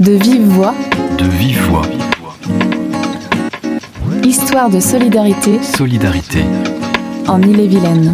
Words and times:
De 0.00 0.10
vive 0.10 0.42
voix. 0.48 0.74
De 1.18 1.24
vive 1.24 1.60
voix. 1.68 1.82
Histoire 4.24 4.68
de 4.68 4.80
solidarité. 4.80 5.62
Solidarité. 5.62 6.40
En 7.28 7.40
Ille-et-Vilaine. 7.40 8.10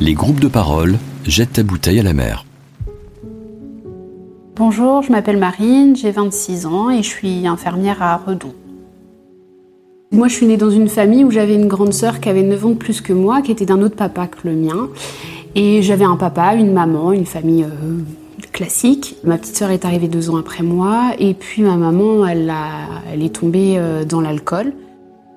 Les 0.00 0.14
groupes 0.14 0.38
de 0.38 0.46
parole 0.46 0.96
jettent 1.26 1.54
ta 1.54 1.64
bouteille 1.64 1.98
à 1.98 2.04
la 2.04 2.12
mer. 2.12 2.44
Bonjour, 4.54 5.02
je 5.02 5.10
m'appelle 5.10 5.38
Marine, 5.38 5.96
j'ai 5.96 6.12
26 6.12 6.66
ans 6.66 6.90
et 6.90 7.02
je 7.02 7.08
suis 7.08 7.48
infirmière 7.48 8.02
à 8.02 8.16
Redon. 8.18 8.54
Moi, 10.12 10.28
je 10.28 10.34
suis 10.34 10.46
née 10.46 10.56
dans 10.56 10.70
une 10.70 10.88
famille 10.88 11.24
où 11.24 11.32
j'avais 11.32 11.56
une 11.56 11.66
grande 11.66 11.92
sœur 11.92 12.20
qui 12.20 12.28
avait 12.28 12.44
9 12.44 12.64
ans 12.64 12.70
de 12.70 12.74
plus 12.74 13.00
que 13.00 13.12
moi, 13.12 13.42
qui 13.42 13.50
était 13.50 13.66
d'un 13.66 13.82
autre 13.82 13.96
papa 13.96 14.28
que 14.28 14.46
le 14.46 14.54
mien. 14.54 14.88
Et 15.56 15.82
j'avais 15.82 16.04
un 16.04 16.16
papa, 16.16 16.54
une 16.54 16.72
maman, 16.72 17.10
une 17.10 17.26
famille 17.26 17.64
euh, 17.64 18.02
classique. 18.52 19.16
Ma 19.24 19.38
petite 19.38 19.56
sœur 19.56 19.70
est 19.70 19.84
arrivée 19.84 20.08
deux 20.08 20.30
ans 20.30 20.36
après 20.36 20.62
moi, 20.62 21.12
et 21.18 21.34
puis 21.34 21.62
ma 21.62 21.76
maman, 21.76 22.26
elle, 22.26 22.52
elle 23.12 23.22
est 23.22 23.34
tombée 23.34 23.76
euh, 23.76 24.04
dans 24.04 24.20
l'alcool. 24.20 24.72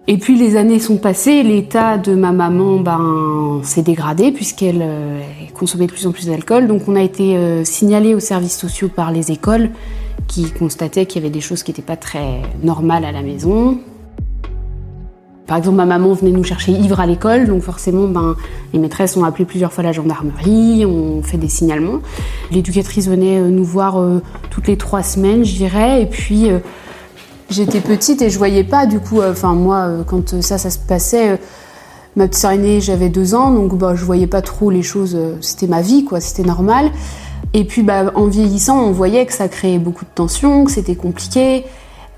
Et 0.07 0.17
puis 0.17 0.37
les 0.37 0.55
années 0.55 0.79
sont 0.79 0.97
passées, 0.97 1.43
l'état 1.43 1.97
de 1.97 2.15
ma 2.15 2.31
maman 2.31 2.77
ben, 2.77 3.61
s'est 3.63 3.83
dégradé 3.83 4.31
puisqu'elle 4.31 4.81
euh, 4.81 5.21
consommait 5.53 5.85
de 5.85 5.91
plus 5.91 6.07
en 6.07 6.11
plus 6.11 6.25
d'alcool. 6.25 6.67
Donc 6.67 6.87
on 6.87 6.95
a 6.95 7.01
été 7.01 7.37
signalé 7.63 8.15
aux 8.15 8.19
services 8.19 8.57
sociaux 8.57 8.89
par 8.89 9.11
les 9.11 9.31
écoles 9.31 9.69
qui 10.27 10.49
constataient 10.51 11.05
qu'il 11.05 11.21
y 11.21 11.25
avait 11.25 11.33
des 11.33 11.41
choses 11.41 11.61
qui 11.61 11.69
n'étaient 11.69 11.83
pas 11.83 11.95
très 11.97 12.41
normales 12.63 13.05
à 13.05 13.11
la 13.11 13.21
maison. 13.21 13.77
Par 15.49 15.57
exemple, 15.57 15.77
ma 15.77 15.87
maman 15.87 16.13
venait 16.13 16.29
nous 16.29 16.43
chercher 16.43 16.73
ivre 16.73 16.99
à 16.99 17.07
l'école, 17.07 17.47
donc 17.47 17.63
forcément, 17.63 18.07
ben, 18.07 18.35
les 18.71 18.77
maîtresses 18.77 19.17
ont 19.17 19.23
appelé 19.23 19.45
plusieurs 19.45 19.73
fois 19.73 19.83
la 19.83 19.91
gendarmerie, 19.91 20.85
on 20.85 21.23
fait 21.23 21.37
des 21.37 21.47
signalements. 21.47 22.01
L'éducatrice 22.51 23.07
venait 23.07 23.39
euh, 23.39 23.49
nous 23.49 23.63
voir 23.63 23.99
euh, 23.99 24.21
toutes 24.51 24.67
les 24.67 24.77
trois 24.77 25.01
semaines, 25.01 25.43
je 25.43 25.55
dirais, 25.55 26.03
et 26.03 26.05
puis 26.05 26.51
euh, 26.51 26.59
j'étais 27.49 27.79
petite 27.79 28.21
et 28.21 28.29
je 28.29 28.37
voyais 28.37 28.63
pas, 28.63 28.85
du 28.85 28.99
coup, 28.99 29.23
enfin 29.23 29.55
moi, 29.55 29.89
quand 30.05 30.39
ça, 30.39 30.59
ça 30.59 30.69
se 30.69 30.77
passait, 30.77 31.39
ma 32.15 32.27
petite 32.27 32.41
sœur 32.41 32.51
aînée, 32.51 32.79
j'avais 32.79 33.09
deux 33.09 33.33
ans, 33.33 33.49
donc 33.49 33.75
bah, 33.75 33.95
je 33.95 34.05
voyais 34.05 34.27
pas 34.27 34.43
trop 34.43 34.69
les 34.69 34.83
choses, 34.83 35.17
c'était 35.41 35.65
ma 35.65 35.81
vie, 35.81 36.05
quoi, 36.05 36.19
c'était 36.19 36.47
normal. 36.47 36.91
Et 37.55 37.63
puis, 37.63 37.81
bah, 37.81 38.11
en 38.13 38.27
vieillissant, 38.27 38.83
on 38.83 38.91
voyait 38.91 39.25
que 39.25 39.33
ça 39.33 39.47
créait 39.47 39.79
beaucoup 39.79 40.05
de 40.05 40.11
tensions, 40.13 40.63
que 40.65 40.71
c'était 40.71 40.93
compliqué. 40.93 41.65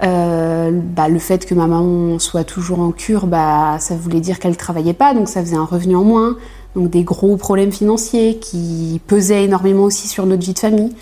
Euh, 0.03 0.71
bah, 0.73 1.09
le 1.09 1.19
fait 1.19 1.45
que 1.45 1.53
ma 1.53 1.67
maman 1.67 2.17
soit 2.17 2.43
toujours 2.43 2.79
en 2.79 2.91
cure, 2.91 3.27
bah, 3.27 3.77
ça 3.79 3.95
voulait 3.95 4.19
dire 4.19 4.39
qu'elle 4.39 4.57
travaillait 4.57 4.93
pas, 4.93 5.13
donc 5.13 5.29
ça 5.29 5.41
faisait 5.41 5.55
un 5.55 5.65
revenu 5.65 5.95
en 5.95 6.03
moins. 6.03 6.37
Donc 6.75 6.89
des 6.89 7.03
gros 7.03 7.35
problèmes 7.37 7.71
financiers 7.71 8.37
qui 8.37 9.01
pesaient 9.05 9.43
énormément 9.43 9.83
aussi 9.83 10.07
sur 10.07 10.25
notre 10.25 10.43
vie 10.43 10.53
de 10.53 10.59
famille. 10.59 10.95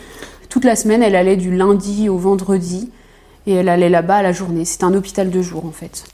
Toute 0.49 0.65
la 0.65 0.75
semaine, 0.75 1.03
elle 1.03 1.15
allait 1.15 1.37
du 1.37 1.55
lundi 1.55 2.09
au 2.09 2.17
vendredi 2.17 2.89
et 3.45 3.53
elle 3.53 3.69
allait 3.69 3.89
là-bas 3.89 4.17
à 4.17 4.23
la 4.23 4.31
journée. 4.31 4.65
C'était 4.65 4.85
un 4.85 4.93
hôpital 4.93 5.29
de 5.29 5.41
jour 5.41 5.65
en 5.65 5.71
fait. 5.71 6.05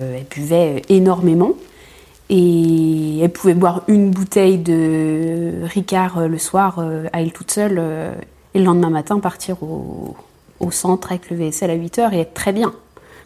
Euh, 0.00 0.18
elle 0.18 0.26
buvait 0.26 0.82
énormément 0.90 1.52
et 2.28 3.20
elle 3.20 3.32
pouvait 3.32 3.54
boire 3.54 3.82
une 3.88 4.10
bouteille 4.10 4.58
de 4.58 5.62
Ricard 5.64 6.18
euh, 6.18 6.28
le 6.28 6.38
soir 6.38 6.78
à 7.12 7.22
elle 7.22 7.32
toute 7.32 7.50
seule 7.50 7.82
et 8.54 8.58
le 8.58 8.64
lendemain 8.64 8.90
matin 8.90 9.18
partir 9.20 9.62
au, 9.62 10.14
au 10.60 10.70
centre 10.70 11.12
avec 11.12 11.30
le 11.30 11.36
VSL 11.36 11.70
à 11.70 11.76
8h 11.76 12.14
et 12.14 12.20
être 12.20 12.34
très 12.34 12.52
bien. 12.52 12.72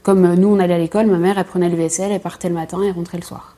Comme 0.03 0.25
euh, 0.25 0.37
nous, 0.37 0.49
on 0.49 0.59
allait 0.59 0.75
à 0.75 0.79
l'école, 0.79 1.07
ma 1.07 1.19
mère, 1.19 1.39
elle 1.39 1.45
prenait 1.45 1.69
le 1.69 1.77
VSL, 1.77 2.13
elle 2.13 2.21
partait 2.21 2.49
le 2.49 2.55
matin 2.55 2.83
et 2.83 2.91
rentrait 2.91 3.19
le 3.19 3.25
soir. 3.25 3.57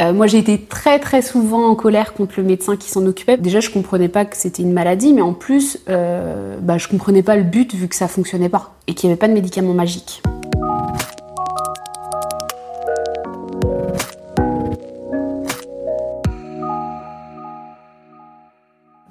Euh, 0.00 0.12
moi, 0.12 0.26
j'ai 0.26 0.38
été 0.38 0.60
très 0.60 0.98
très 0.98 1.22
souvent 1.22 1.68
en 1.68 1.74
colère 1.74 2.14
contre 2.14 2.34
le 2.38 2.42
médecin 2.42 2.76
qui 2.76 2.90
s'en 2.90 3.04
occupait. 3.06 3.36
Déjà, 3.36 3.60
je 3.60 3.70
comprenais 3.70 4.08
pas 4.08 4.24
que 4.24 4.36
c'était 4.36 4.62
une 4.62 4.72
maladie, 4.72 5.12
mais 5.12 5.22
en 5.22 5.34
plus, 5.34 5.78
euh, 5.88 6.56
bah, 6.60 6.78
je 6.78 6.88
comprenais 6.88 7.22
pas 7.22 7.36
le 7.36 7.42
but 7.42 7.74
vu 7.74 7.86
que 7.86 7.94
ça 7.94 8.08
fonctionnait 8.08 8.48
pas 8.48 8.74
et 8.86 8.94
qu'il 8.94 9.08
n'y 9.08 9.12
avait 9.12 9.20
pas 9.20 9.28
de 9.28 9.34
médicaments 9.34 9.74
magiques. 9.74 10.22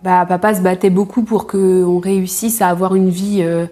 Bah, 0.03 0.25
papa 0.27 0.53
se 0.53 0.59
battait 0.59 0.89
beaucoup 0.89 1.23
pour 1.23 1.47
qu'on 1.47 1.99
réussisse 1.99 2.61
à 2.61 2.67
avoir 2.67 2.95
une 2.95 3.09
vie 3.09 3.39
euh, 3.41 3.67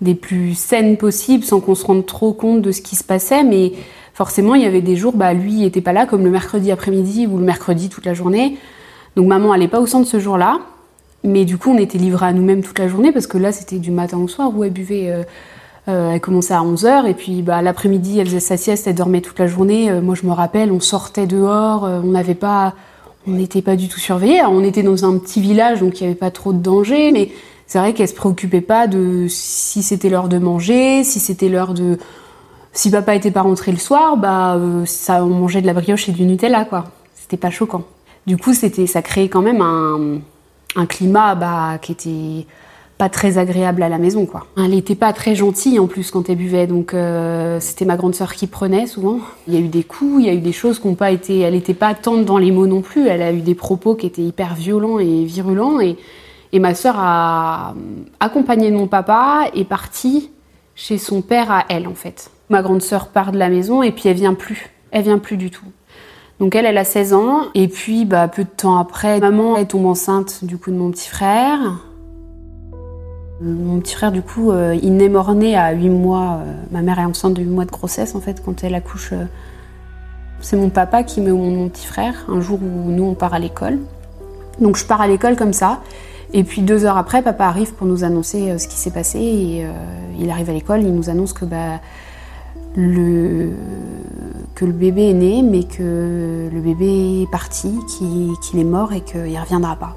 des 0.00 0.14
plus 0.14 0.54
saines 0.54 0.96
possibles 0.96 1.44
sans 1.44 1.60
qu'on 1.60 1.74
se 1.74 1.84
rende 1.84 2.06
trop 2.06 2.32
compte 2.32 2.62
de 2.62 2.72
ce 2.72 2.82
qui 2.82 2.96
se 2.96 3.04
passait. 3.04 3.44
Mais 3.44 3.72
forcément, 4.12 4.54
il 4.54 4.62
y 4.62 4.66
avait 4.66 4.82
des 4.82 4.96
jours, 4.96 5.14
bah, 5.14 5.32
lui, 5.32 5.52
il 5.52 5.60
n'était 5.60 5.80
pas 5.80 5.92
là, 5.92 6.06
comme 6.06 6.24
le 6.24 6.30
mercredi 6.30 6.70
après-midi 6.70 7.26
ou 7.26 7.38
le 7.38 7.44
mercredi 7.44 7.88
toute 7.88 8.06
la 8.06 8.14
journée. 8.14 8.58
Donc 9.16 9.26
maman 9.26 9.50
n'allait 9.50 9.68
pas 9.68 9.80
au 9.80 9.86
centre 9.86 10.08
ce 10.08 10.18
jour-là. 10.18 10.60
Mais 11.24 11.46
du 11.46 11.56
coup, 11.56 11.70
on 11.70 11.78
était 11.78 11.98
livrés 11.98 12.26
à 12.26 12.32
nous-mêmes 12.32 12.62
toute 12.62 12.78
la 12.78 12.86
journée 12.86 13.10
parce 13.10 13.26
que 13.26 13.38
là, 13.38 13.50
c'était 13.50 13.78
du 13.78 13.90
matin 13.90 14.18
au 14.18 14.28
soir 14.28 14.50
où 14.54 14.62
elle 14.62 14.72
buvait. 14.72 15.10
Euh, 15.10 15.22
euh, 15.86 16.12
elle 16.12 16.20
commençait 16.20 16.54
à 16.54 16.62
11h 16.62 17.06
et 17.06 17.14
puis 17.14 17.42
bah, 17.42 17.60
l'après-midi, 17.60 18.18
elle 18.18 18.26
faisait 18.26 18.40
sa 18.40 18.56
sieste, 18.56 18.86
elle 18.86 18.94
dormait 18.94 19.20
toute 19.20 19.38
la 19.38 19.46
journée. 19.46 19.90
Euh, 19.90 20.00
moi, 20.00 20.14
je 20.14 20.26
me 20.26 20.32
rappelle, 20.32 20.70
on 20.70 20.80
sortait 20.80 21.26
dehors, 21.26 21.82
on 21.84 22.10
n'avait 22.10 22.34
pas. 22.34 22.74
On 23.26 23.30
n'était 23.30 23.62
pas 23.62 23.74
du 23.74 23.88
tout 23.88 24.00
surveillés. 24.00 24.42
on 24.42 24.62
était 24.62 24.82
dans 24.82 25.06
un 25.06 25.16
petit 25.16 25.40
village, 25.40 25.80
donc 25.80 25.98
il 25.98 26.02
n'y 26.02 26.10
avait 26.10 26.18
pas 26.18 26.30
trop 26.30 26.52
de 26.52 26.58
danger. 26.58 27.10
Mais 27.10 27.30
c'est 27.74 27.80
vrai 27.80 27.92
qu'elle 27.92 28.06
se 28.06 28.14
préoccupait 28.14 28.60
pas 28.60 28.86
de 28.86 29.26
si 29.28 29.82
c'était 29.82 30.08
l'heure 30.08 30.28
de 30.28 30.38
manger, 30.38 31.02
si 31.02 31.18
c'était 31.18 31.48
l'heure 31.48 31.74
de 31.74 31.98
si 32.72 32.88
papa 32.88 33.16
était 33.16 33.32
pas 33.32 33.42
rentré 33.42 33.72
le 33.72 33.78
soir, 33.78 34.16
bah 34.16 34.54
euh, 34.54 34.86
ça 34.86 35.24
on 35.24 35.30
mangeait 35.30 35.60
de 35.60 35.66
la 35.66 35.72
brioche 35.72 36.08
et 36.08 36.12
du 36.12 36.22
Nutella 36.24 36.66
quoi. 36.66 36.84
C'était 37.16 37.36
pas 37.36 37.50
choquant. 37.50 37.82
Du 38.28 38.36
coup, 38.36 38.54
c'était 38.54 38.86
ça 38.86 39.02
créait 39.02 39.28
quand 39.28 39.42
même 39.42 39.60
un, 39.60 40.86
climat 40.86 41.34
bah, 41.34 41.78
qui 41.82 41.90
était 41.90 42.46
pas 42.96 43.08
très 43.08 43.38
agréable 43.38 43.82
à 43.82 43.88
la 43.88 43.98
maison 43.98 44.24
quoi. 44.24 44.46
Elle 44.56 44.74
était 44.74 44.94
pas 44.94 45.12
très 45.12 45.34
gentille 45.34 45.80
en 45.80 45.88
plus 45.88 46.12
quand 46.12 46.30
elle 46.30 46.36
buvait 46.36 46.68
donc 46.68 46.94
euh, 46.94 47.58
c'était 47.58 47.86
ma 47.86 47.96
grande 47.96 48.14
sœur 48.14 48.34
qui 48.34 48.46
prenait 48.46 48.86
souvent. 48.86 49.18
Il 49.48 49.54
y 49.54 49.56
a 49.56 49.60
eu 49.60 49.66
des 49.66 49.82
coups, 49.82 50.20
il 50.22 50.26
y 50.26 50.30
a 50.30 50.32
eu 50.32 50.40
des 50.40 50.52
choses 50.52 50.78
qui 50.78 50.86
n'ont 50.86 50.94
pas 50.94 51.10
été 51.10 51.40
elle 51.40 51.56
était 51.56 51.74
pas 51.74 51.92
tendre 51.94 52.24
dans 52.24 52.38
les 52.38 52.52
mots 52.52 52.68
non 52.68 52.82
plus, 52.82 53.08
elle 53.08 53.22
a 53.22 53.32
eu 53.32 53.40
des 53.40 53.56
propos 53.56 53.96
qui 53.96 54.06
étaient 54.06 54.22
hyper 54.22 54.54
violents 54.54 55.00
et 55.00 55.24
virulents 55.24 55.80
et 55.80 55.96
et 56.54 56.60
ma 56.60 56.72
sœur 56.76 56.94
a 56.98 57.74
accompagné 58.20 58.70
mon 58.70 58.86
papa 58.86 59.46
et 59.54 59.64
partie 59.64 60.30
chez 60.76 60.98
son 60.98 61.20
père 61.20 61.50
à 61.50 61.64
elle, 61.68 61.88
en 61.88 61.94
fait. 61.94 62.30
Ma 62.48 62.62
grande 62.62 62.80
sœur 62.80 63.08
part 63.08 63.32
de 63.32 63.38
la 63.38 63.48
maison 63.48 63.82
et 63.82 63.90
puis 63.90 64.08
elle 64.08 64.16
vient 64.16 64.34
plus. 64.34 64.70
Elle 64.92 65.02
vient 65.02 65.18
plus 65.18 65.36
du 65.36 65.50
tout. 65.50 65.66
Donc 66.38 66.54
elle, 66.54 66.64
elle 66.64 66.78
a 66.78 66.84
16 66.84 67.12
ans. 67.12 67.40
Et 67.54 67.66
puis, 67.66 68.04
bah, 68.04 68.28
peu 68.28 68.44
de 68.44 68.48
temps 68.48 68.78
après, 68.78 69.18
maman 69.18 69.56
est 69.56 69.66
tombe 69.66 69.86
enceinte 69.86 70.44
du 70.44 70.56
coup 70.56 70.70
de 70.70 70.76
mon 70.76 70.92
petit 70.92 71.08
frère. 71.08 71.58
Mon 73.40 73.80
petit 73.80 73.96
frère, 73.96 74.12
du 74.12 74.22
coup, 74.22 74.52
euh, 74.52 74.78
il 74.80 74.96
naît 74.96 75.08
mort-né 75.08 75.56
à 75.56 75.72
8 75.72 75.88
mois. 75.88 76.38
Euh, 76.40 76.54
ma 76.70 76.82
mère 76.82 77.00
est 77.00 77.04
enceinte 77.04 77.34
de 77.34 77.42
8 77.42 77.48
mois 77.48 77.64
de 77.64 77.72
grossesse, 77.72 78.14
en 78.14 78.20
fait, 78.20 78.40
quand 78.44 78.62
elle 78.62 78.76
accouche. 78.76 79.12
Euh, 79.12 79.24
c'est 80.38 80.56
mon 80.56 80.70
papa 80.70 81.02
qui 81.02 81.20
met 81.20 81.32
mon 81.32 81.68
petit 81.68 81.86
frère, 81.86 82.14
un 82.28 82.40
jour 82.40 82.60
où 82.62 82.90
nous, 82.92 83.04
on 83.04 83.14
part 83.14 83.34
à 83.34 83.40
l'école. 83.40 83.80
Donc 84.60 84.76
je 84.76 84.86
pars 84.86 85.00
à 85.00 85.08
l'école 85.08 85.34
comme 85.34 85.52
ça. 85.52 85.80
Et 86.32 86.44
puis 86.44 86.62
deux 86.62 86.84
heures 86.84 86.96
après, 86.96 87.22
papa 87.22 87.46
arrive 87.46 87.74
pour 87.74 87.86
nous 87.86 88.04
annoncer 88.04 88.50
euh, 88.50 88.58
ce 88.58 88.68
qui 88.68 88.76
s'est 88.76 88.90
passé. 88.90 89.18
Et 89.18 89.64
euh, 89.64 89.70
il 90.18 90.30
arrive 90.30 90.50
à 90.50 90.52
l'école, 90.52 90.82
il 90.82 90.94
nous 90.94 91.10
annonce 91.10 91.32
que, 91.32 91.44
bah, 91.44 91.80
le, 92.76 93.50
que 94.54 94.64
le 94.64 94.72
bébé 94.72 95.10
est 95.10 95.14
né, 95.14 95.42
mais 95.42 95.64
que 95.64 96.48
le 96.52 96.60
bébé 96.60 97.22
est 97.22 97.30
parti, 97.30 97.78
qu'il 97.88 98.58
est 98.58 98.64
mort 98.64 98.92
et 98.92 99.00
qu'il 99.00 99.20
ne 99.20 99.40
reviendra 99.40 99.76
pas. 99.76 99.96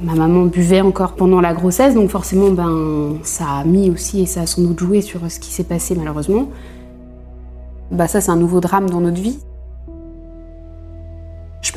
Ma 0.00 0.14
maman 0.14 0.44
buvait 0.44 0.80
encore 0.80 1.14
pendant 1.14 1.40
la 1.40 1.52
grossesse, 1.52 1.94
donc 1.94 2.08
forcément, 2.08 2.50
ben, 2.50 3.16
ça 3.24 3.46
a 3.48 3.64
mis 3.64 3.90
aussi 3.90 4.20
et 4.20 4.26
ça 4.26 4.42
a 4.42 4.46
sans 4.46 4.62
doute 4.62 4.78
joué 4.78 5.02
sur 5.02 5.28
ce 5.28 5.40
qui 5.40 5.50
s'est 5.50 5.64
passé 5.64 5.96
malheureusement. 5.96 6.48
Bah, 7.90 8.06
ça, 8.06 8.20
c'est 8.20 8.30
un 8.30 8.36
nouveau 8.36 8.60
drame 8.60 8.88
dans 8.88 9.00
notre 9.00 9.20
vie. 9.20 9.38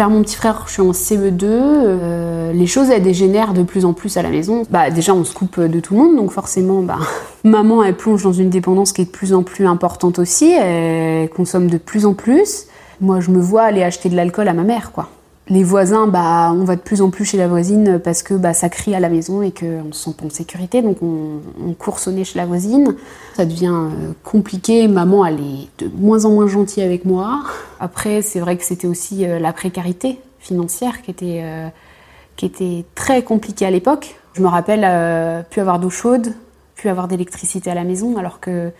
Mon 0.10 0.24
petit 0.24 0.36
frère, 0.36 0.64
je 0.68 0.74
suis 0.74 0.82
en 0.82 0.92
CE2. 0.92 1.44
Euh, 1.44 2.54
les 2.54 2.66
choses 2.66 2.90
elles 2.90 3.04
dégénèrent 3.04 3.54
de 3.54 3.64
plus 3.64 3.86
en 3.86 3.94
plus 3.94 4.18
à 4.18 4.22
la 4.22 4.30
maison. 4.30 4.64
Bah 4.70 4.90
déjà 4.90 5.14
on 5.14 5.24
se 5.24 5.34
coupe 5.34 5.60
de 5.60 5.80
tout 5.80 5.94
le 5.94 6.02
monde, 6.02 6.16
donc 6.16 6.32
forcément 6.32 6.82
bah 6.82 7.00
maman 7.44 7.84
elle 7.84 7.96
plonge 7.96 8.24
dans 8.24 8.34
une 8.34 8.50
dépendance 8.50 8.94
qui 8.94 9.02
est 9.02 9.06
de 9.06 9.10
plus 9.10 9.34
en 9.34 9.44
plus 9.44 9.66
importante 9.68 10.20
aussi. 10.20 10.52
Elle 10.52 11.30
consomme 11.30 11.70
de 11.70 11.78
plus 11.78 12.06
en 12.06 12.14
plus. 12.14 12.66
Moi 13.00 13.20
je 13.20 13.32
me 13.32 13.40
vois 13.40 13.64
aller 13.64 13.84
acheter 13.84 14.10
de 14.10 14.16
l'alcool 14.16 14.48
à 14.48 14.54
ma 14.54 14.64
mère 14.64 14.92
quoi 14.92 15.10
les 15.48 15.64
voisins, 15.64 16.08
bah, 16.08 16.52
on 16.54 16.64
va 16.64 16.76
de 16.76 16.82
plus 16.82 17.02
en 17.02 17.10
plus 17.10 17.26
chez 17.26 17.38
la 17.38 17.48
voisine 17.48 18.00
parce 18.00 18.24
que 18.24 18.34
bah, 18.34 18.54
ça 18.54 18.70
crie 18.70 18.94
à 18.94 19.00
la 19.00 19.10
maison 19.10 19.42
et 19.42 19.52
qu'on 19.52 19.92
se 19.92 20.06
sent 20.06 20.16
pas 20.18 20.26
en 20.26 20.30
sécurité, 20.30 20.82
donc 20.82 20.98
on, 21.02 21.40
court 21.78 22.00
sonner 22.00 22.24
chez 22.24 22.38
la 22.38 22.46
voisine. 22.46 22.96
Ça 23.36 23.46
devient 23.46 23.74
euh, 23.74 24.12
compliqué. 24.24 24.88
Maman, 24.88 25.26
elle 25.26 25.40
est 25.40 25.84
de 25.84 25.92
moins 25.98 26.26
en 26.26 26.32
moins 26.32 26.48
gentille 26.48 26.84
avec 26.84 27.06
moi. 27.06 27.42
Après, 27.80 28.22
c'est 28.22 28.40
vrai 28.40 28.56
que 28.56 28.64
c'était 28.64 28.88
aussi 28.88 29.26
euh, 29.26 29.40
la 29.40 29.52
précarité 29.52 30.20
financière 30.40 31.02
qui 31.02 31.12
était, 31.12 31.42
euh, 31.44 31.68
qui 32.36 32.46
était 32.46 32.86
très 32.94 33.24
compliquée 33.24 33.66
à 33.66 33.72
l'époque. 33.72 34.16
Je 34.34 34.42
me 34.42 34.48
rappelle 34.48 35.46
plus 35.50 35.60
avoir 35.60 35.80
d'eau 35.80 35.90
chaude, 35.90 36.34
plus 36.76 36.90
avoir 36.90 37.10
d'électricité 37.10 37.70
à 37.70 37.76
la 37.76 37.84
maison, 37.84 38.16
alors 38.16 38.40
que 38.40 38.72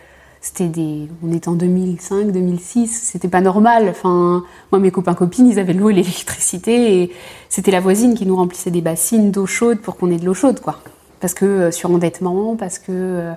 c'était 0.42 0.68
des, 0.68 1.08
on 1.24 1.32
était 1.32 1.50
en 1.50 1.54
2005, 1.54 2.32
2006, 2.32 2.88
c'était 2.88 3.28
pas 3.28 3.42
normal. 3.42 3.88
Enfin, 3.90 4.44
moi, 4.72 4.80
mes 4.80 4.90
copains 4.90 5.14
copines, 5.14 5.48
ils 5.48 5.60
avaient 5.60 5.74
l'eau 5.74 5.90
l'électricité, 5.90 7.04
et 7.04 7.12
c'était 7.48 7.70
la 7.70 7.80
voisine 7.80 8.16
qui 8.16 8.26
nous 8.26 8.36
remplissait 8.36 8.72
des 8.72 8.82
bassines 8.82 9.30
d'eau 9.30 9.46
chaude 9.46 9.80
pour 9.80 9.98
qu'on 9.98 10.10
ait 10.10 10.18
de 10.18 10.26
l'eau 10.26 10.34
chaude, 10.34 10.60
quoi. 10.60 10.80
Parce 11.20 11.36
que 11.36 11.46
euh, 11.46 11.72
surendettement, 11.72 12.56
parce 12.56 12.80
que 12.80 12.86
euh, 12.90 13.34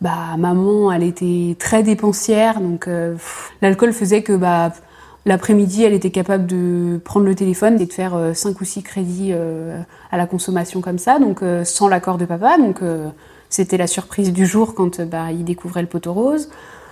bah 0.00 0.36
maman, 0.38 0.92
elle 0.92 1.02
était 1.02 1.56
très 1.58 1.82
dépensière, 1.82 2.60
donc 2.60 2.86
euh, 2.86 3.16
l'alcool 3.60 3.92
faisait 3.92 4.22
que 4.22 4.34
bah 4.34 4.72
L'après-midi, 5.24 5.84
elle 5.84 5.92
était 5.92 6.10
capable 6.10 6.46
de 6.46 7.00
prendre 7.04 7.26
le 7.26 7.36
téléphone 7.36 7.80
et 7.80 7.86
de 7.86 7.92
faire 7.92 8.32
5 8.34 8.60
ou 8.60 8.64
6 8.64 8.82
crédits 8.82 9.32
à 10.10 10.16
la 10.16 10.26
consommation 10.26 10.80
comme 10.80 10.98
ça, 10.98 11.20
donc 11.20 11.42
sans 11.62 11.86
l'accord 11.86 12.18
de 12.18 12.24
papa. 12.24 12.58
Donc 12.58 12.80
c'était 13.52 13.76
la 13.76 13.86
surprise 13.86 14.32
du 14.32 14.46
jour 14.46 14.74
quand 14.74 15.00
euh, 15.00 15.04
bah, 15.04 15.30
il 15.30 15.44
découvrait 15.44 15.82
le 15.82 15.88
poteau 15.88 16.12
rose. 16.12 16.48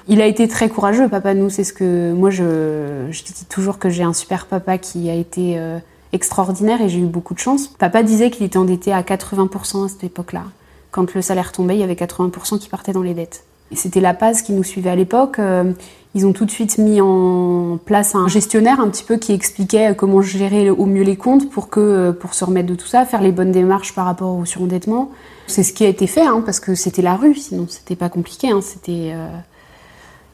Il 0.09 0.21
a 0.21 0.27
été 0.27 0.47
très 0.47 0.69
courageux, 0.69 1.09
papa. 1.09 1.35
Nous, 1.35 1.51
c'est 1.51 1.65
ce 1.65 1.73
que 1.73 2.13
moi 2.13 2.31
je, 2.31 3.07
je 3.11 3.23
dis 3.23 3.33
toujours 3.49 3.79
que 3.79 3.89
j'ai 3.89 4.03
un 4.03 4.13
super 4.13 4.47
papa 4.47 4.77
qui 4.77 5.09
a 5.09 5.15
été 5.15 5.59
euh, 5.59 5.79
extraordinaire 6.13 6.83
et 6.83 6.89
j'ai 6.89 6.99
eu 6.99 7.07
beaucoup 7.07 7.33
de 7.33 7.39
chance. 7.39 7.69
Papa 7.69 8.03
disait 8.03 8.31
qu'il 8.31 8.45
était 8.45 8.59
endetté 8.59 8.93
à 8.93 9.03
80% 9.03 9.87
à 9.87 9.89
cette 9.89 10.05
époque-là. 10.05 10.45
Quand 10.91 11.15
le 11.15 11.23
salaire 11.23 11.53
tombait, 11.53 11.77
il 11.77 11.81
y 11.81 11.85
avait 11.85 11.95
80% 11.95 12.59
qui 12.59 12.69
partaient 12.69 12.93
dans 12.93 13.03
les 13.03 13.15
dettes. 13.15 13.45
C'était 13.73 14.01
la 14.01 14.15
Paz 14.15 14.43
qui 14.43 14.53
nous 14.53 14.65
suivait 14.65 14.91
à 14.91 14.97
l'époque. 14.97 15.39
Euh, 15.39 15.73
ils 16.15 16.27
ont 16.27 16.33
tout 16.33 16.45
de 16.45 16.51
suite 16.51 16.79
mis 16.79 17.01
en 17.01 17.79
place 17.85 18.17
un 18.17 18.27
gestionnaire 18.27 18.81
un 18.81 18.89
petit 18.89 19.05
peu 19.05 19.17
qui 19.17 19.33
expliquait 19.33 19.95
comment 19.97 20.21
gérer 20.21 20.69
au 20.69 20.87
mieux 20.87 21.05
les 21.05 21.17
comptes 21.17 21.49
pour 21.51 21.69
que 21.69 22.11
pour 22.11 22.35
se 22.35 22.45
remettre 22.45 22.69
de 22.69 22.75
tout 22.75 22.89
ça, 22.89 23.05
faire 23.05 23.23
les 23.23 23.31
bonnes 23.31 23.53
démarches 23.53 23.95
par 23.95 24.07
rapport 24.07 24.37
au 24.37 24.45
surendettement. 24.45 25.13
C'est 25.47 25.63
ce 25.63 25.73
qui 25.73 25.85
a 25.85 25.89
été 25.89 26.09
fait 26.09 26.27
hein, 26.27 26.43
parce 26.45 26.59
que 26.59 26.75
c'était 26.75 27.03
la 27.03 27.15
rue, 27.15 27.37
sinon 27.37 27.67
c'était 27.69 27.97
pas 27.97 28.09
compliqué. 28.09 28.51
Hein, 28.51 28.61
euh, 28.89 29.29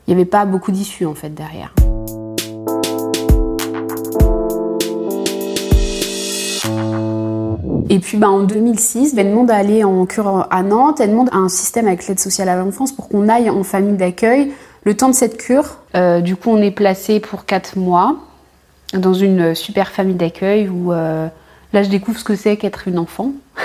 il 0.07 0.15
n'y 0.15 0.15
avait 0.15 0.25
pas 0.25 0.47
beaucoup 0.47 0.73
d'issues 0.73 1.05
en 1.05 1.15
fait 1.15 1.35
derrière. 1.35 1.75
Et 7.89 7.99
puis 7.99 8.19
bah, 8.19 8.29
en 8.29 8.43
2006, 8.43 9.15
elle 9.17 9.31
demande 9.31 9.51
à 9.51 9.57
aller 9.57 9.85
en 9.85 10.07
cure 10.07 10.47
à 10.51 10.63
Nantes, 10.63 11.01
elle 11.01 11.11
demande 11.11 11.31
un 11.33 11.49
système 11.49 11.87
avec 11.87 12.07
l'aide 12.07 12.19
sociale 12.19 12.49
à 12.49 12.57
l'enfance 12.57 12.93
pour 12.93 13.09
qu'on 13.09 13.29
aille 13.29 13.49
en 13.49 13.63
famille 13.63 13.97
d'accueil 13.97 14.53
le 14.85 14.97
temps 14.97 15.09
de 15.09 15.15
cette 15.15 15.37
cure. 15.37 15.79
Euh, 15.95 16.21
du 16.21 16.37
coup, 16.37 16.51
on 16.51 16.63
est 16.63 16.71
placé 16.71 17.21
pour 17.21 17.45
4 17.45 17.77
mois 17.77 18.17
dans 18.95 19.15
une 19.15 19.55
super 19.55 19.91
famille 19.91 20.15
d'accueil 20.15 20.69
où 20.69 20.93
euh, 20.93 21.29
là, 21.73 21.83
je 21.83 21.89
découvre 21.89 22.19
ce 22.19 22.25
que 22.25 22.37
c'est 22.37 22.57
qu'être 22.57 22.89
une 22.89 22.99
enfant. 22.99 23.33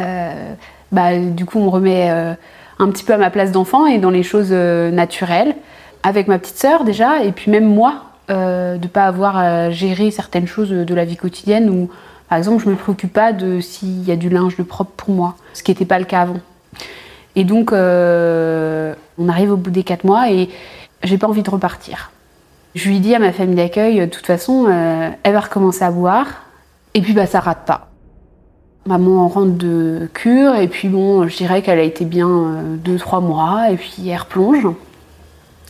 Euh, 0.00 0.54
bah, 0.92 1.18
du 1.18 1.44
coup, 1.44 1.58
on 1.58 1.70
remet 1.70 2.08
un 2.08 2.88
petit 2.88 3.02
peu 3.02 3.14
à 3.14 3.16
ma 3.16 3.30
place 3.30 3.50
d'enfant 3.50 3.84
et 3.84 3.98
dans 3.98 4.10
les 4.10 4.22
choses 4.22 4.52
naturelles. 4.52 5.56
Avec 6.04 6.28
ma 6.28 6.38
petite 6.38 6.56
sœur 6.56 6.84
déjà, 6.84 7.24
et 7.24 7.32
puis 7.32 7.50
même 7.50 7.64
moi, 7.64 8.04
de 8.28 8.78
ne 8.80 8.86
pas 8.86 9.06
avoir 9.06 9.36
à 9.36 9.70
gérer 9.70 10.12
certaines 10.12 10.46
choses 10.46 10.70
de 10.70 10.94
la 10.94 11.04
vie 11.04 11.16
quotidienne 11.16 11.68
où 11.68 11.90
par 12.28 12.38
exemple, 12.38 12.62
je 12.62 12.68
me 12.68 12.76
préoccupe 12.76 13.12
pas 13.12 13.32
de 13.32 13.60
s'il 13.60 14.04
y 14.04 14.12
a 14.12 14.16
du 14.16 14.28
linge 14.28 14.56
de 14.56 14.62
propre 14.62 14.92
pour 14.96 15.14
moi, 15.14 15.36
ce 15.54 15.62
qui 15.62 15.70
n'était 15.70 15.86
pas 15.86 15.98
le 15.98 16.04
cas 16.04 16.22
avant. 16.22 16.40
Et 17.36 17.44
donc, 17.44 17.72
euh, 17.72 18.94
on 19.16 19.28
arrive 19.28 19.52
au 19.52 19.56
bout 19.56 19.70
des 19.70 19.82
quatre 19.82 20.04
mois 20.04 20.30
et 20.30 20.48
j'ai 21.02 21.18
pas 21.18 21.28
envie 21.28 21.42
de 21.42 21.50
repartir. 21.50 22.10
Je 22.74 22.88
lui 22.88 23.00
dis 23.00 23.14
à 23.14 23.18
ma 23.18 23.32
famille 23.32 23.56
d'accueil, 23.56 24.00
de 24.00 24.06
toute 24.06 24.26
façon, 24.26 24.66
euh, 24.68 25.10
elle 25.22 25.32
va 25.32 25.40
recommencer 25.40 25.82
à 25.82 25.90
boire, 25.90 26.26
et 26.94 27.00
puis 27.00 27.12
bah 27.12 27.26
ça 27.26 27.40
rate 27.40 27.64
pas. 27.66 27.88
Maman 28.86 29.28
rentre 29.28 29.52
de 29.52 30.08
cure, 30.12 30.54
et 30.56 30.68
puis 30.68 30.88
bon, 30.88 31.26
je 31.28 31.36
dirais 31.36 31.62
qu'elle 31.62 31.78
a 31.78 31.82
été 31.82 32.04
bien 32.04 32.28
euh, 32.28 32.76
deux, 32.76 32.98
trois 32.98 33.20
mois, 33.20 33.70
et 33.70 33.76
puis 33.76 34.08
elle 34.08 34.18
replonge. 34.18 34.66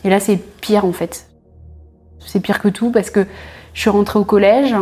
Et 0.03 0.09
là, 0.09 0.19
c'est 0.19 0.37
pire 0.37 0.85
en 0.85 0.91
fait. 0.91 1.27
C'est 2.19 2.41
pire 2.41 2.61
que 2.61 2.67
tout 2.67 2.91
parce 2.91 3.09
que 3.09 3.25
je 3.73 3.81
suis 3.81 3.89
rentrée 3.89 4.19
au 4.19 4.25
collège, 4.25 4.75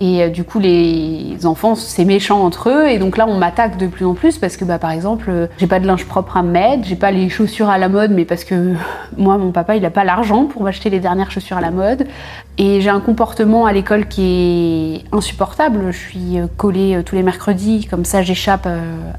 et 0.00 0.22
euh, 0.22 0.28
du 0.28 0.44
coup, 0.44 0.60
les 0.60 1.44
enfants, 1.44 1.74
c'est 1.74 2.04
méchant 2.04 2.44
entre 2.44 2.70
eux. 2.70 2.88
Et 2.88 2.98
donc 2.98 3.16
là, 3.16 3.26
on 3.28 3.36
m'attaque 3.36 3.78
de 3.78 3.86
plus 3.86 4.04
en 4.04 4.14
plus 4.14 4.38
parce 4.38 4.56
que, 4.56 4.64
bah, 4.64 4.78
par 4.78 4.92
exemple, 4.92 5.26
euh, 5.28 5.46
j'ai 5.58 5.66
pas 5.66 5.80
de 5.80 5.86
linge 5.86 6.06
propre 6.06 6.36
à 6.36 6.42
me 6.42 6.50
mettre, 6.50 6.84
j'ai 6.84 6.96
pas 6.96 7.10
les 7.10 7.28
chaussures 7.28 7.68
à 7.68 7.78
la 7.78 7.88
mode, 7.88 8.12
mais 8.12 8.24
parce 8.24 8.44
que 8.44 8.74
moi, 9.16 9.38
mon 9.38 9.50
papa, 9.50 9.76
il 9.76 9.84
a 9.84 9.90
pas 9.90 10.04
l'argent 10.04 10.44
pour 10.44 10.62
m'acheter 10.62 10.88
les 10.90 11.00
dernières 11.00 11.30
chaussures 11.30 11.56
à 11.56 11.60
la 11.60 11.70
mode. 11.70 12.06
Et 12.58 12.80
j'ai 12.80 12.90
un 12.90 13.00
comportement 13.00 13.66
à 13.66 13.72
l'école 13.72 14.06
qui 14.06 15.02
est 15.02 15.14
insupportable. 15.14 15.90
Je 15.90 15.98
suis 15.98 16.38
euh, 16.38 16.46
collée 16.56 17.02
tous 17.04 17.16
les 17.16 17.22
mercredis, 17.22 17.86
comme 17.86 18.04
ça, 18.04 18.22
j'échappe 18.22 18.68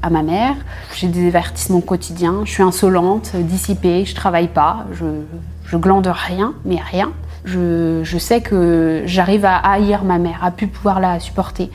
à 0.02 0.10
ma 0.10 0.22
mère. 0.22 0.54
J'ai 0.94 1.08
des 1.08 1.26
avertissements 1.26 1.80
quotidiens. 1.80 2.40
Je 2.44 2.50
suis 2.50 2.62
insolente, 2.62 3.32
dissipée, 3.36 4.04
je 4.04 4.14
travaille 4.14 4.48
pas, 4.48 4.86
je 4.92 5.76
glande 5.76 6.06
rien, 6.06 6.54
mais 6.64 6.78
rien 6.78 7.12
je, 7.44 8.18
sais 8.18 8.40
que 8.40 9.02
j'arrive 9.06 9.44
à 9.44 9.56
haïr 9.56 10.04
ma 10.04 10.18
mère, 10.18 10.42
à 10.42 10.50
plus 10.50 10.66
pouvoir 10.66 11.00
la 11.00 11.20
supporter. 11.20 11.70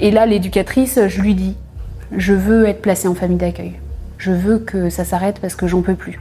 Et 0.00 0.10
là, 0.10 0.26
l'éducatrice, 0.26 0.98
je 1.06 1.20
lui 1.20 1.34
dis, 1.34 1.56
je 2.16 2.32
veux 2.32 2.66
être 2.66 2.80
placée 2.80 3.08
en 3.08 3.14
famille 3.14 3.36
d'accueil. 3.36 3.74
Je 4.18 4.32
veux 4.32 4.58
que 4.58 4.88
ça 4.88 5.04
s'arrête 5.04 5.40
parce 5.40 5.54
que 5.54 5.66
j'en 5.66 5.82
peux 5.82 5.94
plus. 5.94 6.20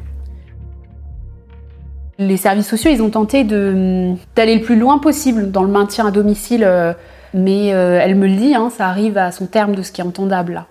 Les 2.19 2.37
services 2.37 2.67
sociaux, 2.67 2.91
ils 2.91 3.01
ont 3.01 3.09
tenté 3.09 3.43
d'aller 3.43 4.55
le 4.55 4.61
plus 4.61 4.77
loin 4.77 4.99
possible 4.99 5.51
dans 5.51 5.63
le 5.63 5.71
maintien 5.71 6.05
à 6.07 6.11
domicile, 6.11 6.63
euh, 6.63 6.93
mais 7.33 7.73
euh, 7.73 7.99
elle 8.01 8.15
me 8.15 8.27
le 8.27 8.35
dit, 8.35 8.53
hein, 8.53 8.69
ça 8.69 8.87
arrive 8.87 9.17
à 9.17 9.31
son 9.31 9.47
terme 9.47 9.75
de 9.75 9.81
ce 9.81 9.91
qui 9.91 10.01
est 10.01 10.03
entendable. 10.03 10.65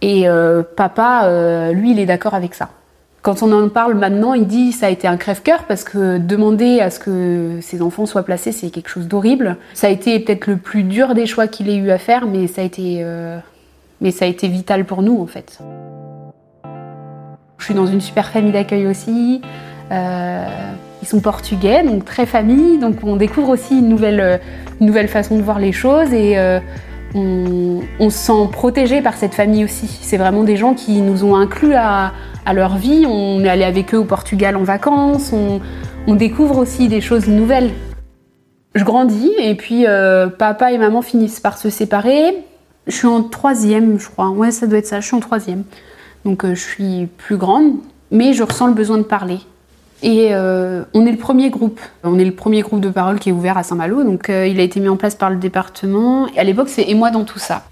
Et 0.00 0.28
euh, 0.28 0.62
papa, 0.62 1.70
lui, 1.72 1.92
il 1.92 2.00
est 2.00 2.06
d'accord 2.06 2.34
avec 2.34 2.54
ça. 2.54 2.70
Quand 3.28 3.42
on 3.42 3.52
en 3.52 3.68
parle 3.68 3.92
maintenant, 3.92 4.32
il 4.32 4.46
dit 4.46 4.72
ça 4.72 4.86
a 4.86 4.88
été 4.88 5.06
un 5.06 5.18
crève-cœur 5.18 5.64
parce 5.64 5.84
que 5.84 6.16
demander 6.16 6.80
à 6.80 6.88
ce 6.88 6.98
que 6.98 7.58
ses 7.60 7.82
enfants 7.82 8.06
soient 8.06 8.22
placés, 8.22 8.52
c'est 8.52 8.70
quelque 8.70 8.88
chose 8.88 9.06
d'horrible. 9.06 9.58
Ça 9.74 9.88
a 9.88 9.90
été 9.90 10.18
peut-être 10.18 10.46
le 10.46 10.56
plus 10.56 10.82
dur 10.82 11.14
des 11.14 11.26
choix 11.26 11.46
qu'il 11.46 11.68
ait 11.68 11.76
eu 11.76 11.90
à 11.90 11.98
faire, 11.98 12.26
mais 12.26 12.46
ça 12.46 12.62
a 12.62 12.64
été, 12.64 13.00
euh, 13.02 13.38
vital 14.00 14.86
pour 14.86 15.02
nous 15.02 15.20
en 15.20 15.26
fait. 15.26 15.58
Je 17.58 17.64
suis 17.66 17.74
dans 17.74 17.84
une 17.84 18.00
super 18.00 18.30
famille 18.30 18.52
d'accueil 18.52 18.86
aussi. 18.86 19.42
Euh, 19.92 20.46
ils 21.02 21.08
sont 21.08 21.20
portugais, 21.20 21.82
donc 21.82 22.06
très 22.06 22.24
famille, 22.24 22.78
donc 22.78 22.96
on 23.02 23.16
découvre 23.16 23.50
aussi 23.50 23.78
une 23.78 23.90
nouvelle, 23.90 24.40
nouvelle 24.80 25.08
façon 25.08 25.36
de 25.36 25.42
voir 25.42 25.58
les 25.58 25.72
choses 25.72 26.14
et 26.14 26.38
euh, 26.38 26.60
on, 27.14 28.10
se 28.10 28.18
sent 28.18 28.48
protégé 28.52 29.02
par 29.02 29.14
cette 29.14 29.34
famille 29.34 29.64
aussi. 29.64 29.86
C'est 30.02 30.16
vraiment 30.16 30.44
des 30.44 30.56
gens 30.56 30.74
qui 30.74 31.00
nous 31.00 31.24
ont 31.24 31.36
inclus 31.36 31.74
à, 31.74 32.12
à 32.44 32.54
leur 32.54 32.76
vie. 32.76 33.04
On 33.06 33.44
est 33.44 33.48
allé 33.48 33.64
avec 33.64 33.94
eux 33.94 33.98
au 33.98 34.04
Portugal 34.04 34.56
en 34.56 34.62
vacances. 34.62 35.32
On, 35.32 35.60
découvre 36.14 36.56
aussi 36.56 36.88
des 36.88 37.02
choses 37.02 37.28
nouvelles. 37.28 37.70
Je 38.74 38.82
grandis 38.82 39.30
et 39.38 39.54
puis 39.54 39.86
euh, 39.86 40.28
papa 40.28 40.72
et 40.72 40.78
maman 40.78 41.02
finissent 41.02 41.40
par 41.40 41.58
se 41.58 41.68
séparer. 41.68 42.34
Je 42.86 42.94
suis 42.94 43.06
en 43.06 43.22
troisième, 43.22 44.00
je 44.00 44.08
crois. 44.08 44.30
Ouais, 44.30 44.50
ça 44.50 44.66
doit 44.66 44.78
être 44.78 44.86
ça. 44.86 45.00
Je 45.00 45.06
suis 45.06 45.16
en 45.16 45.20
troisième. 45.20 45.64
Donc 46.24 46.44
euh, 46.44 46.54
je 46.54 46.60
suis 46.60 47.08
plus 47.18 47.36
grande, 47.36 47.74
mais 48.10 48.32
je 48.32 48.42
ressens 48.42 48.68
le 48.68 48.72
besoin 48.72 48.96
de 48.96 49.02
parler. 49.02 49.40
Et 50.02 50.28
euh, 50.32 50.84
on 50.94 51.06
est 51.06 51.12
le 51.12 51.18
premier 51.18 51.50
groupe. 51.50 51.80
On 52.04 52.18
est 52.18 52.24
le 52.24 52.34
premier 52.34 52.62
groupe 52.62 52.80
de 52.80 52.90
parole 52.90 53.18
qui 53.18 53.30
est 53.30 53.32
ouvert 53.32 53.58
à 53.58 53.62
Saint-Malo. 53.62 54.04
Donc 54.04 54.28
il 54.28 54.60
a 54.60 54.62
été 54.62 54.80
mis 54.80 54.88
en 54.88 54.96
place 54.96 55.14
par 55.14 55.30
le 55.30 55.36
département. 55.36 56.26
À 56.36 56.44
l'époque, 56.44 56.68
c'est 56.68 56.88
Et 56.88 56.94
moi 56.94 57.10
dans 57.10 57.24
tout 57.24 57.38
ça. 57.38 57.64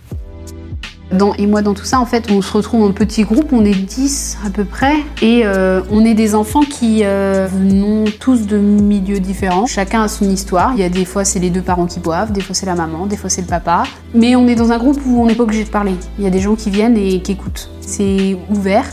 Dans, 1.12 1.34
et 1.34 1.46
moi, 1.46 1.62
dans 1.62 1.74
tout 1.74 1.84
ça, 1.84 2.00
en 2.00 2.04
fait, 2.04 2.30
on 2.32 2.42
se 2.42 2.52
retrouve 2.52 2.82
en 2.82 2.90
petit 2.90 3.22
groupe, 3.22 3.52
on 3.52 3.64
est 3.64 3.74
10 3.74 4.38
à 4.44 4.50
peu 4.50 4.64
près, 4.64 4.96
et 5.22 5.42
euh, 5.44 5.80
on 5.92 6.04
est 6.04 6.14
des 6.14 6.34
enfants 6.34 6.62
qui 6.62 7.02
euh, 7.04 7.46
venons 7.48 8.06
tous 8.18 8.46
de 8.46 8.58
milieux 8.58 9.20
différents. 9.20 9.66
Chacun 9.66 10.02
a 10.02 10.08
son 10.08 10.28
histoire. 10.28 10.72
Il 10.74 10.80
y 10.80 10.82
a 10.82 10.88
des 10.88 11.04
fois, 11.04 11.24
c'est 11.24 11.38
les 11.38 11.50
deux 11.50 11.60
parents 11.62 11.86
qui 11.86 12.00
boivent, 12.00 12.32
des 12.32 12.40
fois, 12.40 12.56
c'est 12.56 12.66
la 12.66 12.74
maman, 12.74 13.06
des 13.06 13.16
fois, 13.16 13.30
c'est 13.30 13.42
le 13.42 13.46
papa. 13.46 13.84
Mais 14.14 14.34
on 14.34 14.48
est 14.48 14.56
dans 14.56 14.72
un 14.72 14.78
groupe 14.78 15.00
où 15.06 15.22
on 15.22 15.26
n'est 15.26 15.36
pas 15.36 15.44
obligé 15.44 15.62
de 15.62 15.68
parler. 15.68 15.94
Il 16.18 16.24
y 16.24 16.26
a 16.26 16.30
des 16.30 16.40
gens 16.40 16.56
qui 16.56 16.70
viennent 16.70 16.96
et 16.96 17.20
qui 17.20 17.32
écoutent. 17.32 17.70
C'est 17.80 18.36
ouvert. 18.50 18.86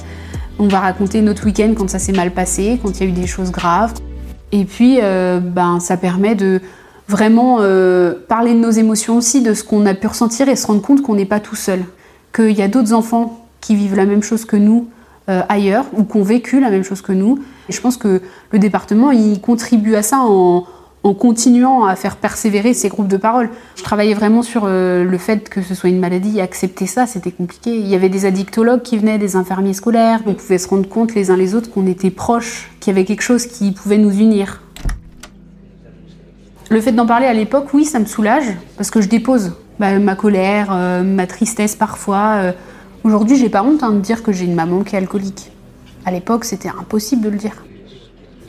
On 0.60 0.68
va 0.68 0.80
raconter 0.80 1.22
notre 1.22 1.46
week-end 1.46 1.74
quand 1.76 1.90
ça 1.90 2.00
s'est 2.00 2.14
mal 2.14 2.32
passé, 2.32 2.80
quand 2.82 3.00
il 3.00 3.04
y 3.04 3.08
a 3.08 3.10
eu 3.10 3.14
des 3.14 3.28
choses 3.28 3.52
graves. 3.52 3.94
Et 4.52 4.66
puis, 4.66 5.00
euh, 5.02 5.40
ben, 5.40 5.80
ça 5.80 5.98
permet 5.98 6.36
de 6.36 6.62
vraiment 7.08 7.58
euh, 7.62 8.14
parler 8.28 8.54
de 8.54 8.60
nos 8.60 8.70
émotions 8.70 9.18
aussi, 9.18 9.42
de 9.42 9.54
ce 9.54 9.64
qu'on 9.64 9.86
a 9.86 9.94
pu 9.94 10.08
ressentir 10.08 10.48
et 10.50 10.56
se 10.56 10.68
rendre 10.68 10.82
compte 10.82 11.02
qu'on 11.02 11.16
n'est 11.16 11.26
pas 11.26 11.40
tout 11.40 11.56
seul 11.56 11.84
qu'il 12.34 12.52
y 12.52 12.62
a 12.62 12.68
d'autres 12.68 12.94
enfants 12.94 13.48
qui 13.62 13.76
vivent 13.76 13.96
la 13.96 14.06
même 14.06 14.24
chose 14.24 14.46
que 14.46 14.58
nous 14.58 14.88
euh, 15.30 15.42
ailleurs 15.48 15.86
ou 15.94 16.04
qui 16.04 16.18
ont 16.18 16.24
vécu 16.24 16.60
la 16.60 16.70
même 16.70 16.84
chose 16.84 17.02
que 17.02 17.14
nous. 17.14 17.40
Et 17.70 17.74
je 17.74 17.80
pense 17.80 17.96
que 17.96 18.22
le 18.52 18.60
département, 18.60 19.12
il 19.12 19.40
contribue 19.40 19.96
à 19.96 20.04
ça 20.04 20.20
en, 20.20 20.66
continuant 21.12 21.84
à 21.84 21.98
faire 21.98 22.16
persévérer 22.16 22.74
ces 22.74 22.88
groupes 22.88 23.10
de 23.10 23.18
parole. 23.18 23.50
Je 23.76 23.84
travaillais 23.84 24.14
vraiment 24.14 24.42
sur 24.42 24.64
euh, 24.64 25.04
le 25.04 25.18
fait 25.18 25.50
que 25.50 25.62
ce 25.62 25.76
soit 25.76 25.90
une 25.90 26.00
maladie, 26.00 26.40
accepter 26.40 26.86
ça, 26.86 27.06
c'était 27.08 27.32
compliqué. 27.32 27.76
Il 27.76 27.88
y 27.88 27.96
avait 27.96 28.08
des 28.08 28.26
addictologues 28.26 28.82
qui 28.82 28.98
venaient, 28.98 29.18
des 29.18 29.36
infirmiers 29.36 29.74
scolaires, 29.74 30.22
on 30.26 30.34
pouvait 30.34 30.58
se 30.58 30.70
rendre 30.70 30.88
compte 30.88 31.14
les 31.14 31.30
uns 31.30 31.36
les 31.36 31.56
autres 31.56 31.70
qu'on 31.70 31.88
était 31.88 32.10
proches, 32.10 32.72
qu'il 32.80 32.94
y 32.94 32.96
avait 32.96 33.04
quelque 33.04 33.22
chose 33.22 33.48
qui 33.48 33.74
pouvait 33.74 33.98
nous 33.98 34.18
unir. 34.18 34.62
Le 36.70 36.80
fait 36.80 36.94
d'en 36.94 37.06
parler 37.06 37.26
à 37.26 37.34
l'époque, 37.34 37.74
oui, 37.74 37.84
ça 37.84 38.00
me 38.00 38.06
soulage, 38.06 38.46
parce 38.78 38.90
que 38.90 39.02
je 39.02 39.10
dépose 39.10 39.52
bah, 39.80 40.00
ma 40.00 40.16
colère, 40.16 40.70
euh, 40.72 41.04
ma 41.04 41.28
tristesse 41.28 41.76
parfois. 41.76 42.36
Euh. 42.38 42.52
Aujourd'hui, 43.04 43.36
j'ai 43.36 43.50
pas 43.50 43.64
honte 43.64 43.84
hein, 43.84 43.92
de 43.92 44.00
dire 44.00 44.24
que 44.24 44.32
j'ai 44.32 44.46
une 44.46 44.56
maman 44.56 44.84
qui 44.84 44.96
est 44.96 44.98
alcoolique. 44.98 45.52
À 46.06 46.12
l'époque, 46.12 46.46
c'était 46.46 46.70
impossible 46.70 47.22
de 47.22 47.30
le 47.30 47.38
dire. 47.38 47.64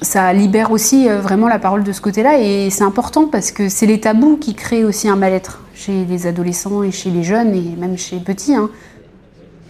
Ça 0.03 0.33
libère 0.33 0.71
aussi 0.71 1.09
euh, 1.09 1.21
vraiment 1.21 1.49
la 1.49 1.59
parole 1.59 1.83
de 1.83 1.93
ce 1.93 2.01
côté-là 2.01 2.39
et 2.39 2.69
c'est 2.71 2.85
important 2.85 3.27
parce 3.27 3.53
que 3.53 3.69
c'est 3.69 3.87
les 3.87 4.01
tabous 4.01 4.37
qui 4.37 4.55
créent 4.55 4.85
aussi 4.85 5.09
un 5.09 5.17
mal-être 5.17 5.61
chez 5.75 6.05
les 6.05 6.27
adolescents 6.27 6.83
et 6.83 6.91
chez 6.91 7.11
les 7.11 7.23
jeunes 7.23 7.55
et 7.55 7.75
même 7.79 7.97
chez 7.97 8.17
les 8.17 8.23
petits. 8.23 8.55
hein. 8.55 8.71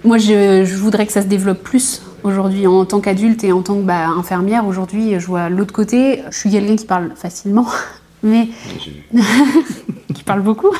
Moi, 0.04 0.18
je, 0.18 0.64
je 0.64 0.76
voudrais 0.76 1.06
que 1.06 1.12
ça 1.12 1.22
se 1.22 1.26
développe 1.28 1.62
plus 1.62 2.02
aujourd'hui 2.24 2.66
en 2.66 2.84
tant 2.84 3.00
qu'adulte 3.00 3.42
et 3.44 3.52
en 3.52 3.62
tant 3.62 3.80
qu'infirmière. 3.80 4.66
Aujourd'hui, 4.66 5.18
je 5.18 5.26
vois 5.26 5.48
l'autre 5.48 5.72
côté. 5.72 6.22
Je 6.30 6.36
suis 6.36 6.50
quelqu'un 6.50 6.76
qui 6.76 6.84
parle 6.84 7.12
facilement, 7.14 7.66
mais 8.24 8.48
qui 10.14 10.22
parle 10.24 10.40
beaucoup. 10.40 10.70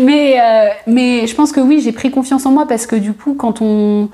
Mais, 0.00 0.38
euh, 0.40 0.68
mais 0.86 1.26
je 1.26 1.34
pense 1.34 1.52
que 1.52 1.60
oui, 1.60 1.80
j'ai 1.82 1.92
pris 1.92 2.10
confiance 2.10 2.46
en 2.46 2.52
moi 2.52 2.66
parce 2.68 2.86
que 2.86 2.96
du 2.96 3.12
coup, 3.12 3.34
quand 3.34 3.60
on. 3.60 4.08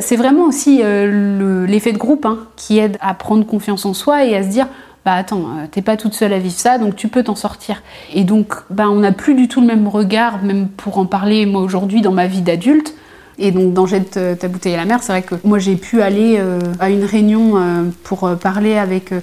C'est 0.00 0.16
vraiment 0.16 0.44
aussi 0.44 0.80
euh, 0.82 1.38
le- 1.38 1.66
l'effet 1.66 1.92
de 1.92 1.98
groupe 1.98 2.26
hein, 2.26 2.38
qui 2.56 2.78
aide 2.78 2.98
à 3.00 3.14
prendre 3.14 3.46
confiance 3.46 3.86
en 3.86 3.94
soi 3.94 4.24
et 4.24 4.36
à 4.36 4.42
se 4.42 4.48
dire 4.48 4.66
bah 5.06 5.12
attends, 5.14 5.44
euh, 5.44 5.66
t'es 5.70 5.80
pas 5.80 5.96
toute 5.96 6.12
seule 6.12 6.34
à 6.34 6.38
vivre 6.38 6.54
ça, 6.54 6.76
donc 6.76 6.94
tu 6.94 7.08
peux 7.08 7.22
t'en 7.22 7.34
sortir. 7.34 7.82
Et 8.12 8.22
donc, 8.24 8.52
bah, 8.68 8.90
on 8.90 8.96
n'a 8.96 9.12
plus 9.12 9.34
du 9.34 9.48
tout 9.48 9.62
le 9.62 9.66
même 9.66 9.88
regard, 9.88 10.42
même 10.42 10.68
pour 10.68 10.98
en 10.98 11.06
parler, 11.06 11.46
moi 11.46 11.62
aujourd'hui, 11.62 12.02
dans 12.02 12.12
ma 12.12 12.26
vie 12.26 12.42
d'adulte. 12.42 12.94
Et 13.38 13.50
donc, 13.52 13.72
dans 13.72 13.86
Jette 13.86 14.20
ta 14.38 14.48
bouteille 14.48 14.74
à 14.74 14.76
la 14.76 14.84
mer, 14.84 15.02
c'est 15.02 15.12
vrai 15.12 15.22
que 15.22 15.36
moi, 15.42 15.58
j'ai 15.58 15.76
pu 15.76 16.02
aller 16.02 16.36
euh, 16.38 16.58
à 16.80 16.90
une 16.90 17.04
réunion 17.04 17.52
euh, 17.56 17.84
pour 18.04 18.28
parler 18.36 18.76
avec 18.76 19.14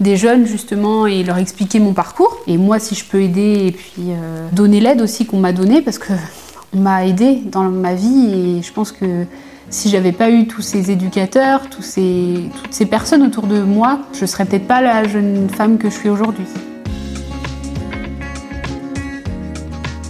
des 0.00 0.16
jeunes, 0.16 0.46
justement, 0.46 1.06
et 1.06 1.22
leur 1.22 1.38
expliquer 1.38 1.80
mon 1.80 1.92
parcours. 1.92 2.38
Et 2.46 2.58
moi, 2.58 2.78
si 2.78 2.94
je 2.94 3.04
peux 3.04 3.22
aider 3.22 3.66
et 3.66 3.72
puis 3.72 4.10
euh, 4.10 4.48
donner 4.52 4.80
l'aide 4.80 5.00
aussi 5.00 5.26
qu'on 5.26 5.38
m'a 5.38 5.52
donnée, 5.52 5.82
parce 5.82 5.98
que 5.98 6.12
on 6.74 6.78
m'a 6.78 7.06
aidé 7.06 7.42
dans 7.50 7.64
ma 7.64 7.94
vie, 7.94 8.58
et 8.58 8.62
je 8.62 8.72
pense 8.72 8.92
que 8.92 9.24
si 9.70 9.88
j'avais 9.88 10.12
pas 10.12 10.30
eu 10.30 10.46
tous 10.46 10.62
ces 10.62 10.90
éducateurs, 10.90 11.68
toutes 11.68 11.84
ces 11.84 12.86
personnes 12.88 13.22
autour 13.22 13.46
de 13.46 13.60
moi, 13.60 14.00
je 14.18 14.26
serais 14.26 14.44
peut-être 14.44 14.66
pas 14.66 14.80
la 14.80 15.08
jeune 15.08 15.48
femme 15.48 15.78
que 15.78 15.90
je 15.90 15.94
suis 15.94 16.08
aujourd'hui. 16.08 16.46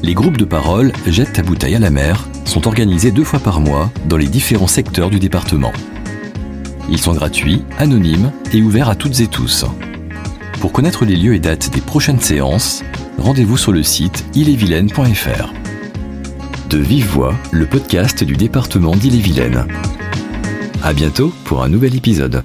Les 0.02 0.14
groupes 0.14 0.37
de 0.37 0.45
parole 0.45 0.93
Jette 1.07 1.33
ta 1.33 1.43
bouteille 1.43 1.75
à 1.75 1.81
la 1.81 1.90
mer 1.90 2.28
sont 2.45 2.69
organisés 2.69 3.11
deux 3.11 3.25
fois 3.25 3.40
par 3.40 3.61
mois 3.61 3.90
dans 4.09 4.16
les 4.16 4.28
différents 4.28 4.69
secteurs 4.69 5.11
du 5.11 5.19
département. 5.19 5.73
Ils 6.88 7.00
sont 7.00 7.14
gratuits, 7.14 7.64
anonymes 7.78 8.33
et 8.52 8.62
ouverts 8.62 8.88
à 8.88 8.95
toutes 8.95 9.21
et 9.21 9.26
tous. 9.26 9.64
Pour 10.61 10.73
connaître 10.73 11.05
les 11.05 11.16
lieux 11.16 11.35
et 11.35 11.38
dates 11.38 11.71
des 11.71 11.81
prochaines 11.81 12.21
séances, 12.21 12.83
rendez-vous 13.19 13.57
sur 13.57 13.73
le 13.73 13.83
site 13.83 14.25
illevilaine.fr. 14.35 15.52
De 16.71 16.78
vive 16.78 17.07
voix, 17.07 17.35
le 17.52 17.66
podcast 17.66 18.25
du 18.25 18.37
département 18.37 18.97
d'Ille-et-Vilaine. 18.97 19.66
À 20.83 20.93
bientôt 20.93 21.33
pour 21.45 21.62
un 21.62 21.69
nouvel 21.69 21.95
épisode. 21.95 22.43